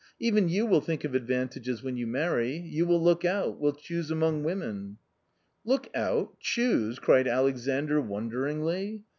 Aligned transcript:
Even 0.19 0.49
you 0.49 0.65
will 0.65 0.81
think 0.81 1.03
of 1.03 1.13
advantages 1.13 1.83
when 1.83 1.95
you 1.95 2.07
marry, 2.07 2.57
you 2.57 2.87
will 2.87 2.99
look 2.99 3.23
out, 3.23 3.59
will 3.59 3.73
choose 3.73 4.09
among 4.09 4.41
women."" 4.43 4.97
Look 5.63 5.91
out, 5.95 6.39
choose!" 6.39 6.97
cried 6.97 7.27
Alexandr 7.27 8.01
wonderingly. 8.01 9.03